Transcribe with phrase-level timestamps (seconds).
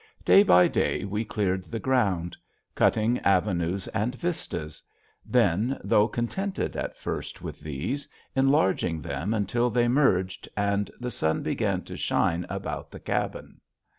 [0.25, 2.35] Day by day we cleared the ground;
[2.73, 4.81] cutting avenues and vistas;
[5.23, 11.43] then, though contented at first with these, enlarging them until they merged, and the sun
[11.43, 13.61] began to shine about the cabin.